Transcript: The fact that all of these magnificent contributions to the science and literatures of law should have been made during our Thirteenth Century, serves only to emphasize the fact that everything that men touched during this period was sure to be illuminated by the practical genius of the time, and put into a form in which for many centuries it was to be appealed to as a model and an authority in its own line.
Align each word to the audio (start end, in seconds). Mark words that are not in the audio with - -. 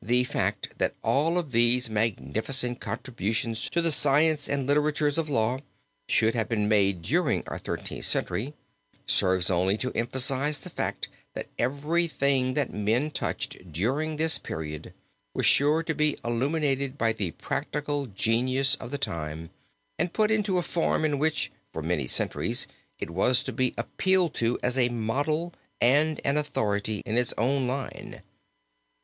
The 0.00 0.22
fact 0.22 0.78
that 0.78 0.94
all 1.02 1.36
of 1.36 1.50
these 1.50 1.90
magnificent 1.90 2.78
contributions 2.78 3.68
to 3.70 3.82
the 3.82 3.90
science 3.90 4.48
and 4.48 4.64
literatures 4.64 5.18
of 5.18 5.28
law 5.28 5.58
should 6.08 6.36
have 6.36 6.48
been 6.48 6.68
made 6.68 7.02
during 7.02 7.42
our 7.48 7.58
Thirteenth 7.58 8.04
Century, 8.04 8.54
serves 9.08 9.50
only 9.50 9.76
to 9.78 9.90
emphasize 9.94 10.60
the 10.60 10.70
fact 10.70 11.08
that 11.34 11.48
everything 11.58 12.54
that 12.54 12.72
men 12.72 13.10
touched 13.10 13.72
during 13.72 14.14
this 14.18 14.38
period 14.38 14.94
was 15.34 15.46
sure 15.46 15.82
to 15.82 15.94
be 15.96 16.16
illuminated 16.24 16.96
by 16.96 17.12
the 17.12 17.32
practical 17.32 18.06
genius 18.06 18.76
of 18.76 18.92
the 18.92 18.98
time, 18.98 19.50
and 19.98 20.12
put 20.12 20.30
into 20.30 20.58
a 20.58 20.62
form 20.62 21.04
in 21.04 21.18
which 21.18 21.50
for 21.72 21.82
many 21.82 22.06
centuries 22.06 22.68
it 23.00 23.10
was 23.10 23.42
to 23.42 23.52
be 23.52 23.74
appealed 23.76 24.32
to 24.34 24.60
as 24.62 24.78
a 24.78 24.90
model 24.90 25.52
and 25.80 26.20
an 26.24 26.36
authority 26.36 27.02
in 27.04 27.18
its 27.18 27.34
own 27.36 27.66
line. 27.66 28.22